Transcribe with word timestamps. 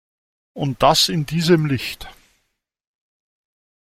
Und 0.53 0.81
das 0.81 1.09
in 1.09 1.27
diesem 1.27 1.67
Licht! 1.67 2.09